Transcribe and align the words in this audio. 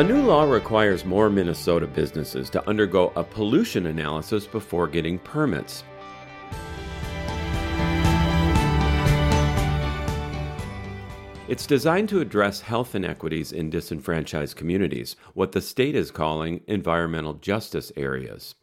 A 0.00 0.02
new 0.02 0.22
law 0.22 0.44
requires 0.44 1.04
more 1.04 1.28
Minnesota 1.28 1.86
businesses 1.86 2.48
to 2.48 2.66
undergo 2.66 3.12
a 3.16 3.22
pollution 3.22 3.84
analysis 3.84 4.46
before 4.46 4.88
getting 4.88 5.18
permits. 5.18 5.84
It's 11.48 11.66
designed 11.66 12.08
to 12.08 12.22
address 12.22 12.62
health 12.62 12.94
inequities 12.94 13.52
in 13.52 13.68
disenfranchised 13.68 14.56
communities, 14.56 15.16
what 15.34 15.52
the 15.52 15.60
state 15.60 15.94
is 15.94 16.10
calling 16.10 16.62
environmental 16.66 17.34
justice 17.34 17.92
areas. 17.94 18.54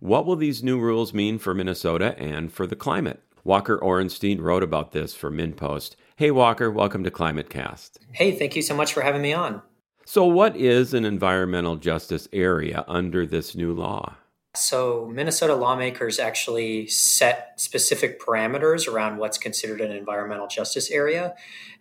What 0.00 0.24
will 0.24 0.36
these 0.36 0.62
new 0.62 0.80
rules 0.80 1.12
mean 1.12 1.38
for 1.38 1.52
Minnesota 1.52 2.18
and 2.18 2.50
for 2.50 2.66
the 2.66 2.74
climate? 2.74 3.22
Walker 3.44 3.76
Orenstein 3.80 4.40
wrote 4.40 4.62
about 4.62 4.92
this 4.92 5.14
for 5.14 5.30
MinnPost. 5.30 5.94
Hey, 6.16 6.30
Walker, 6.30 6.70
welcome 6.70 7.04
to 7.04 7.10
ClimateCast. 7.10 7.98
Hey, 8.12 8.32
thank 8.32 8.56
you 8.56 8.62
so 8.62 8.74
much 8.74 8.94
for 8.94 9.02
having 9.02 9.20
me 9.20 9.34
on. 9.34 9.60
So, 10.08 10.24
what 10.24 10.54
is 10.56 10.94
an 10.94 11.04
environmental 11.04 11.74
justice 11.74 12.28
area 12.32 12.84
under 12.86 13.26
this 13.26 13.56
new 13.56 13.72
law? 13.72 14.14
So, 14.54 15.10
Minnesota 15.12 15.56
lawmakers 15.56 16.20
actually 16.20 16.86
set 16.86 17.54
specific 17.56 18.20
parameters 18.20 18.86
around 18.86 19.16
what's 19.16 19.36
considered 19.36 19.80
an 19.80 19.90
environmental 19.90 20.46
justice 20.46 20.92
area. 20.92 21.34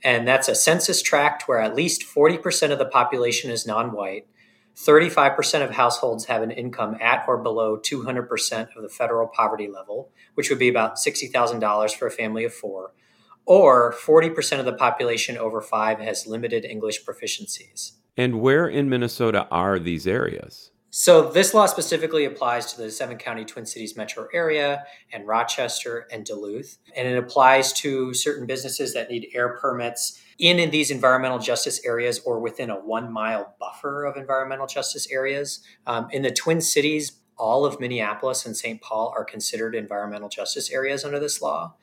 And 0.03 0.27
that's 0.27 0.47
a 0.47 0.55
census 0.55 1.03
tract 1.03 1.47
where 1.47 1.59
at 1.59 1.75
least 1.75 2.02
40% 2.02 2.71
of 2.71 2.80
the 2.80 2.88
population 2.88 3.52
is 3.52 3.67
non 3.67 3.91
white, 3.91 4.25
35% 4.75 5.63
of 5.63 5.69
households 5.75 6.25
have 6.25 6.41
an 6.41 6.49
income 6.49 6.97
at 6.99 7.25
or 7.27 7.38
below 7.38 7.77
200% 7.77 8.75
of 8.75 8.81
the 8.81 8.89
federal 8.89 9.27
poverty 9.27 9.67
level, 9.67 10.09
which 10.33 10.49
would 10.49 10.57
be 10.57 10.67
about 10.67 10.95
$60,000 10.95 11.95
for 11.95 12.07
a 12.07 12.11
family 12.11 12.44
of 12.44 12.55
four, 12.55 12.91
or 13.45 13.94
40% 13.94 14.57
of 14.57 14.66
the 14.66 14.73
population 14.73 15.38
over 15.38 15.61
five 15.61 15.99
has 15.99 16.25
limited 16.25 16.66
English 16.66 17.05
proficiencies. 17.05 17.91
And 18.17 18.41
where 18.41 18.67
in 18.67 18.89
Minnesota 18.89 19.47
are 19.51 19.79
these 19.79 20.07
areas? 20.07 20.71
So 20.97 21.29
this 21.29 21.53
law 21.53 21.66
specifically 21.66 22.23
applies 22.23 22.72
to 22.72 22.81
the 22.81 22.89
seven 22.89 23.17
county 23.17 23.44
Twin 23.44 23.66
Cities 23.66 23.97
metro 23.97 24.27
area 24.33 24.85
and 25.11 25.27
Rochester 25.27 26.07
and 26.09 26.25
Duluth. 26.25 26.77
And 26.95 27.05
it 27.05 27.17
applies 27.17 27.73
to 27.81 28.13
certain 28.13 28.47
businesses 28.47 28.94
that 28.94 29.09
need 29.09 29.27
air 29.33 29.57
permits 29.57 30.22
in, 30.39 30.57
in 30.57 30.69
these 30.69 30.91
environmental 30.91 31.38
justice 31.38 31.81
areas 31.85 32.19
or 32.19 32.39
within 32.39 32.69
a 32.69 32.75
one 32.75 33.11
mile 33.11 33.55
buffer 33.59 34.05
of 34.05 34.16
environmental 34.16 34.67
justice 34.67 35.11
areas. 35.11 35.59
Um, 35.85 36.07
in 36.11 36.22
the 36.22 36.31
Twin 36.31 36.61
Cities, 36.61 37.19
all 37.38 37.66
of 37.66 37.81
Minneapolis 37.81 38.45
and 38.45 38.55
St. 38.55 38.79
Paul 38.79 39.13
are 39.17 39.25
considered 39.25 39.75
environmental 39.75 40.29
justice 40.29 40.72
areas 40.72 41.03
under 41.03 41.19
this 41.19 41.41
law. 41.41 41.75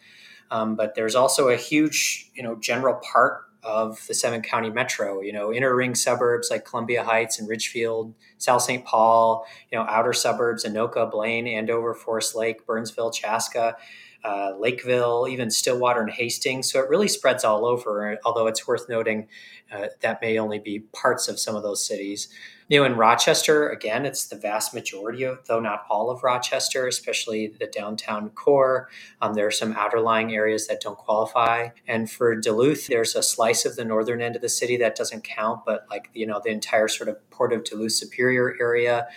Um, 0.51 0.75
but 0.75 0.95
there's 0.95 1.15
also 1.15 1.49
a 1.49 1.57
huge, 1.57 2.31
you 2.35 2.43
know, 2.43 2.57
general 2.57 2.99
part 3.13 3.45
of 3.63 4.05
the 4.09 4.15
seven 4.15 4.43
county 4.43 4.71
metro, 4.71 5.21
you 5.21 5.33
know, 5.33 5.53
inner 5.53 5.75
ring 5.75 5.95
suburbs 5.95 6.51
like 6.51 6.65
Columbia 6.65 7.05
Heights 7.05 7.39
and 7.39 7.49
Richfield, 7.49 8.15
South 8.39 8.63
St. 8.63 8.85
Paul, 8.85 9.47
you 9.71 9.79
know, 9.79 9.85
outer 9.89 10.13
suburbs, 10.13 10.65
Anoka, 10.65 11.11
Blaine, 11.11 11.47
Andover, 11.47 11.95
Forest 11.95 12.35
Lake, 12.35 12.67
Burnsville, 12.67 13.13
Chaska, 13.13 13.77
uh, 14.25 14.53
Lakeville, 14.59 15.27
even 15.29 15.51
Stillwater 15.51 16.01
and 16.01 16.11
Hastings. 16.11 16.71
So 16.71 16.81
it 16.81 16.89
really 16.89 17.09
spreads 17.09 17.45
all 17.45 17.65
over, 17.65 18.19
although 18.25 18.47
it's 18.47 18.67
worth 18.67 18.89
noting 18.89 19.29
uh, 19.73 19.87
that 20.01 20.21
may 20.21 20.39
only 20.39 20.59
be 20.59 20.81
parts 20.81 21.29
of 21.29 21.41
some 21.41 21.57
of 21.57 21.63
those 21.63 21.85
cities. 21.85 22.29
You 22.69 22.81
know, 22.81 22.87
in 22.87 22.97
Rochester, 22.97 23.69
again, 23.69 24.07
it's 24.07 24.27
the 24.27 24.37
vast 24.37 24.73
majority 24.73 25.25
of, 25.25 25.47
though 25.47 25.61
not 25.61 25.85
all 25.91 26.11
of 26.11 26.23
Rochester, 26.23 26.87
especially 26.87 27.49
the 27.49 27.67
downtown 27.67 28.31
core. 28.31 28.89
Um, 29.21 29.35
there 29.35 29.47
are 29.47 29.51
some 29.51 29.75
outerlying 29.75 30.33
areas 30.33 30.69
that 30.69 30.81
don't 30.81 30.97
qualify. 30.97 31.71
And 31.87 32.11
for 32.11 32.35
Duluth, 32.35 32.87
there's 32.87 33.15
a 33.15 33.23
slice 33.23 33.65
of 33.65 33.77
the 33.77 33.85
northern 33.85 34.23
end 34.23 34.37
of 34.37 34.43
the 34.43 34.49
city 34.49 34.77
that 34.79 34.95
doesn't 34.95 35.25
count, 35.25 35.65
but 35.67 35.85
like, 35.91 36.09
you 36.15 36.27
know, 36.27 36.41
the 36.43 36.51
entire 36.51 36.89
sort 36.89 37.09
of 37.09 37.31
Port 37.31 37.53
of 37.53 37.65
Duluth 37.65 37.93
Superior 37.93 38.57
area 38.61 39.09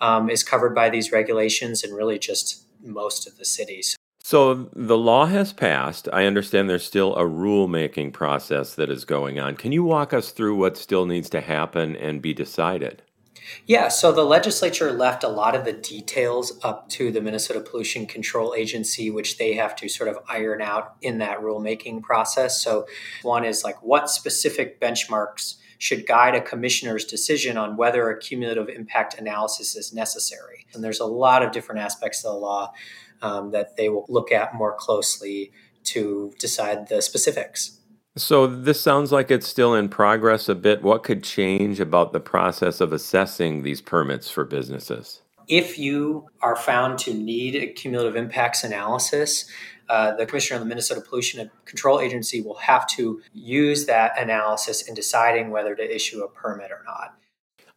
um, 0.00 0.30
is 0.30 0.42
covered 0.42 0.74
by 0.74 0.88
these 0.88 1.12
regulations 1.12 1.84
and 1.84 1.94
really 1.94 2.18
just 2.18 2.64
most 2.82 3.26
of 3.26 3.36
the 3.38 3.44
cities. 3.44 3.96
So 4.32 4.70
the 4.72 4.96
law 4.96 5.26
has 5.26 5.52
passed. 5.52 6.08
I 6.10 6.24
understand 6.24 6.70
there's 6.70 6.86
still 6.86 7.14
a 7.16 7.24
rulemaking 7.24 8.14
process 8.14 8.74
that 8.76 8.88
is 8.88 9.04
going 9.04 9.38
on. 9.38 9.56
Can 9.56 9.72
you 9.72 9.84
walk 9.84 10.14
us 10.14 10.30
through 10.30 10.56
what 10.56 10.78
still 10.78 11.04
needs 11.04 11.28
to 11.28 11.42
happen 11.42 11.94
and 11.96 12.22
be 12.22 12.32
decided? 12.32 13.02
Yeah, 13.66 13.88
so 13.88 14.10
the 14.10 14.24
legislature 14.24 14.90
left 14.90 15.22
a 15.22 15.28
lot 15.28 15.54
of 15.54 15.66
the 15.66 15.74
details 15.74 16.58
up 16.62 16.88
to 16.92 17.12
the 17.12 17.20
Minnesota 17.20 17.60
Pollution 17.60 18.06
Control 18.06 18.54
Agency, 18.54 19.10
which 19.10 19.36
they 19.36 19.52
have 19.52 19.76
to 19.76 19.86
sort 19.86 20.08
of 20.08 20.16
iron 20.30 20.62
out 20.62 20.94
in 21.02 21.18
that 21.18 21.40
rulemaking 21.40 22.00
process. 22.00 22.58
So, 22.58 22.86
one 23.20 23.44
is 23.44 23.64
like 23.64 23.82
what 23.82 24.08
specific 24.08 24.80
benchmarks 24.80 25.56
should 25.82 26.06
guide 26.06 26.36
a 26.36 26.40
commissioner's 26.40 27.04
decision 27.04 27.56
on 27.56 27.76
whether 27.76 28.08
a 28.08 28.16
cumulative 28.16 28.68
impact 28.68 29.18
analysis 29.18 29.74
is 29.74 29.92
necessary. 29.92 30.64
And 30.72 30.84
there's 30.84 31.00
a 31.00 31.06
lot 31.06 31.42
of 31.42 31.50
different 31.50 31.80
aspects 31.80 32.24
of 32.24 32.34
the 32.34 32.38
law 32.38 32.72
um, 33.20 33.50
that 33.50 33.76
they 33.76 33.88
will 33.88 34.06
look 34.08 34.30
at 34.30 34.54
more 34.54 34.76
closely 34.76 35.50
to 35.86 36.32
decide 36.38 36.86
the 36.86 37.02
specifics. 37.02 37.80
So, 38.16 38.46
this 38.46 38.80
sounds 38.80 39.10
like 39.10 39.32
it's 39.32 39.48
still 39.48 39.74
in 39.74 39.88
progress 39.88 40.48
a 40.48 40.54
bit. 40.54 40.84
What 40.84 41.02
could 41.02 41.24
change 41.24 41.80
about 41.80 42.12
the 42.12 42.20
process 42.20 42.80
of 42.80 42.92
assessing 42.92 43.64
these 43.64 43.80
permits 43.80 44.30
for 44.30 44.44
businesses? 44.44 45.21
If 45.48 45.78
you 45.78 46.28
are 46.40 46.56
found 46.56 46.98
to 47.00 47.14
need 47.14 47.56
a 47.56 47.66
cumulative 47.66 48.16
impacts 48.16 48.64
analysis, 48.64 49.46
uh, 49.88 50.16
the 50.16 50.26
commissioner 50.26 50.56
of 50.56 50.62
the 50.62 50.68
Minnesota 50.68 51.00
Pollution 51.00 51.50
Control 51.64 52.00
Agency 52.00 52.40
will 52.40 52.56
have 52.56 52.86
to 52.88 53.20
use 53.34 53.86
that 53.86 54.18
analysis 54.18 54.82
in 54.88 54.94
deciding 54.94 55.50
whether 55.50 55.74
to 55.74 55.94
issue 55.94 56.22
a 56.22 56.28
permit 56.28 56.70
or 56.70 56.82
not. 56.86 57.14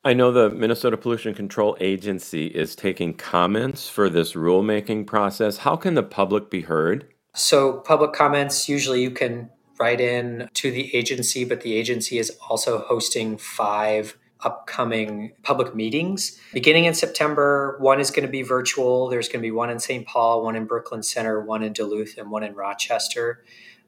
I 0.03 0.13
know 0.13 0.31
the 0.31 0.51
Minnesota 0.51 0.97
Pollution 0.97 1.33
Control 1.33 1.75
Agency 1.79 2.45
is 2.47 2.75
taking 2.75 3.15
comments 3.15 3.89
for 3.89 4.07
this 4.07 4.33
rulemaking 4.33 5.07
process. 5.07 5.57
How 5.57 5.75
can 5.75 5.95
the 5.95 6.03
public 6.03 6.51
be 6.51 6.61
heard? 6.61 7.07
So, 7.33 7.79
public 7.79 8.13
comments 8.13 8.69
usually 8.69 9.01
you 9.01 9.11
can 9.11 9.49
write 9.79 9.99
in 9.99 10.47
to 10.53 10.71
the 10.71 10.95
agency, 10.95 11.43
but 11.43 11.61
the 11.61 11.73
agency 11.73 12.17
is 12.19 12.31
also 12.49 12.79
hosting 12.79 13.37
five 13.37 14.17
upcoming 14.45 15.33
public 15.43 15.75
meetings. 15.75 16.39
Beginning 16.53 16.85
in 16.85 16.93
September, 16.93 17.75
one 17.79 17.99
is 17.99 18.11
going 18.11 18.25
to 18.25 18.31
be 18.31 18.43
virtual. 18.43 19.09
There's 19.09 19.27
going 19.27 19.41
to 19.41 19.45
be 19.45 19.51
one 19.51 19.69
in 19.69 19.79
St. 19.79 20.07
Paul, 20.07 20.43
one 20.43 20.55
in 20.55 20.65
Brooklyn 20.65 21.03
Center, 21.03 21.41
one 21.41 21.63
in 21.63 21.73
Duluth, 21.73 22.17
and 22.17 22.31
one 22.31 22.43
in 22.43 22.53
Rochester. 22.53 23.43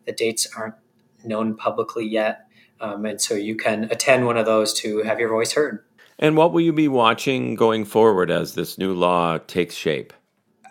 The 0.06 0.12
dates 0.12 0.47
aren't 0.57 0.75
known 1.23 1.56
publicly 1.56 2.06
yet. 2.06 2.47
Um, 2.79 3.06
and 3.06 3.22
so 3.22 3.34
you 3.34 3.56
can 3.56 3.85
attend 3.85 4.25
one 4.25 4.38
of 4.38 4.45
those 4.45 4.73
to 4.81 5.03
have 5.03 5.19
your 5.19 5.29
voice 5.29 5.53
heard. 5.53 5.84
And 6.19 6.35
what 6.35 6.51
will 6.51 6.62
you 6.62 6.74
be 6.74 6.88
watching 6.88 7.56
going 7.56 7.85
forward 7.85 8.31
as 8.31 8.56
this 8.56 8.78
new 8.78 8.94
law 8.94 9.38
takes 9.38 9.75
shape? 9.75 10.13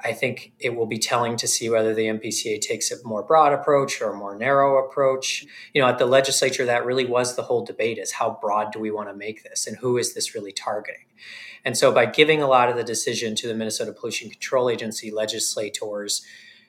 I 0.03 0.13
think 0.13 0.53
it 0.59 0.75
will 0.75 0.87
be 0.87 0.99
telling 0.99 1.37
to 1.37 1.49
see 1.49 1.69
whether 1.69 1.95
the 1.95 2.07
MPCA 2.07 2.61
takes 2.61 2.91
a 2.91 2.97
more 3.07 3.23
broad 3.23 3.53
approach 3.53 4.01
or 4.01 4.11
a 4.11 4.17
more 4.17 4.37
narrow 4.37 4.85
approach. 4.85 5.47
You 5.73 5.83
know, 5.83 5.89
at 5.89 5.99
the 5.99 6.07
legislature, 6.07 6.65
that 6.67 6.85
really 6.85 7.05
was 7.05 7.37
the 7.37 7.43
whole 7.43 7.65
debate 7.65 7.99
is 7.99 8.13
how 8.13 8.39
broad 8.41 8.73
do 8.73 8.79
we 8.79 8.91
want 8.91 9.09
to 9.09 9.15
make 9.15 9.43
this 9.43 9.67
and 9.67 9.77
who 9.79 9.99
is 9.99 10.15
this 10.15 10.35
really 10.35 10.53
targeting? 10.53 11.07
And 11.65 11.77
so 11.77 11.93
by 11.93 12.07
giving 12.07 12.43
a 12.43 12.47
lot 12.47 12.69
of 12.69 12.77
the 12.77 12.85
decision 12.85 13.35
to 13.37 13.49
the 13.49 13.55
Minnesota 13.55 13.93
Pollution 13.93 14.31
Control 14.31 14.71
Agency 14.71 15.11
legislators 15.11 16.23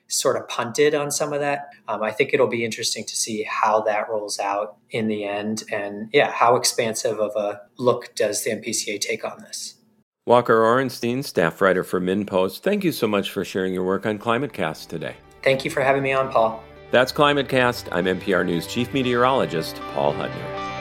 sort 0.08 0.36
of 0.36 0.48
punted 0.48 0.94
on 0.94 1.10
some 1.10 1.32
of 1.32 1.40
that. 1.40 1.68
Um, 1.86 2.02
I 2.02 2.10
think 2.10 2.32
it'll 2.32 2.48
be 2.48 2.64
interesting 2.64 3.04
to 3.04 3.14
see 3.14 3.42
how 3.42 3.82
that 3.82 4.08
rolls 4.08 4.38
out 4.38 4.76
in 4.90 5.06
the 5.06 5.24
end. 5.24 5.64
And 5.70 6.08
yeah, 6.12 6.30
how 6.30 6.56
expansive 6.56 7.20
of 7.20 7.36
a 7.36 7.60
look 7.76 8.14
does 8.14 8.42
the 8.42 8.52
MPCA 8.52 9.00
take 9.00 9.24
on 9.24 9.42
this? 9.42 9.77
Walker 10.28 10.60
Orenstein, 10.60 11.24
staff 11.24 11.62
writer 11.62 11.82
for 11.82 12.02
MinnPost, 12.02 12.58
thank 12.58 12.84
you 12.84 12.92
so 12.92 13.06
much 13.08 13.30
for 13.30 13.46
sharing 13.46 13.72
your 13.72 13.84
work 13.84 14.04
on 14.04 14.18
ClimateCast 14.18 14.86
today. 14.86 15.16
Thank 15.42 15.64
you 15.64 15.70
for 15.70 15.80
having 15.80 16.02
me 16.02 16.12
on, 16.12 16.30
Paul. 16.30 16.62
That's 16.90 17.12
ClimateCast. 17.12 17.88
I'm 17.92 18.04
MPR 18.04 18.44
News 18.44 18.66
Chief 18.66 18.92
Meteorologist 18.92 19.76
Paul 19.94 20.12
Huttner. 20.12 20.77